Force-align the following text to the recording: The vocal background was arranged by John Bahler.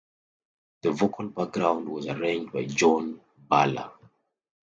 The 0.81 0.93
vocal 0.93 1.27
background 1.29 1.87
was 1.87 2.07
arranged 2.07 2.53
by 2.53 2.65
John 2.65 3.21
Bahler. 3.37 3.91